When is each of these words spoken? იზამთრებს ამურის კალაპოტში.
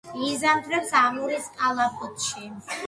იზამთრებს 0.27 0.95
ამურის 1.01 1.51
კალაპოტში. 1.61 2.53